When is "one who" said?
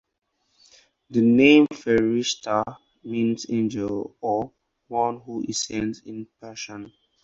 4.87-5.45